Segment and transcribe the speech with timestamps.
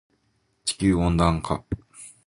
[0.65, 1.63] 地球温暖化